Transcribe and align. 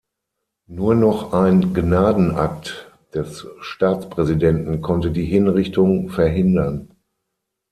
Nur 0.67 0.95
noch 0.95 1.31
ein 1.31 1.75
Gnadenakt 1.75 2.91
des 3.13 3.45
Staatspräsidenten 3.59 4.81
konnte 4.81 5.11
die 5.11 5.25
Hinrichtung 5.25 6.09
verhindern. 6.09 6.89